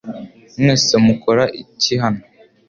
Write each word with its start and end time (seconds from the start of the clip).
Mwese 0.61 0.93
mukora 1.05 1.43
iki 1.61 1.93
hano? 2.01 2.23